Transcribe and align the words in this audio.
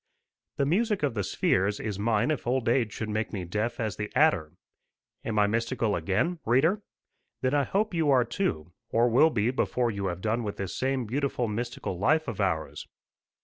The 0.57 0.65
music 0.65 1.03
of 1.03 1.13
the 1.13 1.23
spheres 1.23 1.79
is 1.79 1.99
mine 1.99 2.31
if 2.31 2.47
old 2.47 2.67
age 2.67 2.91
should 2.91 3.07
make 3.07 3.31
me 3.31 3.45
deaf 3.45 3.79
as 3.79 3.97
the 3.97 4.11
adder. 4.15 4.53
Am 5.23 5.37
I 5.37 5.45
mystical 5.45 5.95
again, 5.95 6.39
reader? 6.43 6.81
Then 7.41 7.53
I 7.53 7.65
hope 7.65 7.93
you 7.93 8.09
are 8.09 8.25
too, 8.25 8.71
or 8.89 9.07
will 9.07 9.29
be 9.29 9.51
before 9.51 9.91
you 9.91 10.07
have 10.07 10.21
done 10.21 10.41
with 10.43 10.57
this 10.57 10.75
same 10.75 11.05
beautiful 11.05 11.47
mystical 11.47 11.99
life 11.99 12.27
of 12.27 12.41
ours. 12.41 12.87